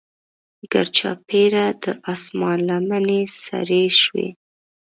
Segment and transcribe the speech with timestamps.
[0.71, 4.27] ګرچاپیره د اسمان لمنې سرې شوې.